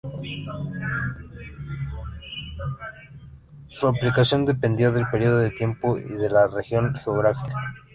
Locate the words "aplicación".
3.87-4.47